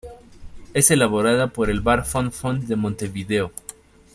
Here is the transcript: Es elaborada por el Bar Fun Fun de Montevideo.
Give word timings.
Es 0.73 0.89
elaborada 0.89 1.45
por 1.45 1.69
el 1.69 1.81
Bar 1.81 2.05
Fun 2.05 2.31
Fun 2.31 2.65
de 2.67 2.75
Montevideo. 2.75 3.51